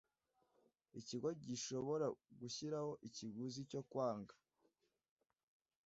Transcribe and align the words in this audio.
Ikigo 0.99 1.29
gishobora 1.47 2.05
gushyiraho 2.39 2.91
ikiguzi 3.07 3.61
cyo 3.71 3.81
kwanga 3.89 4.33